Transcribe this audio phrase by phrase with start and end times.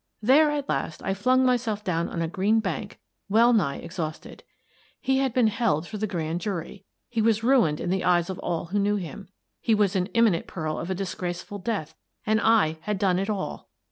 [0.23, 4.41] There, at last, I flung myself down on a green bank, well nigh exhausted.
[4.99, 6.85] He had been held for the grand jury.
[7.07, 9.27] He was ruined in the eyes of all who knew him.
[9.61, 11.93] He was in imminent peril of a disgraceful death—
[12.25, 13.69] and I had done it all